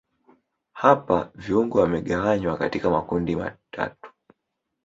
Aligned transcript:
hapa 0.73 1.31
viungo 1.35 1.79
wamegawanywa 1.79 2.57
katika 2.57 2.89
makundi 2.89 3.33
amtatu 3.33 4.11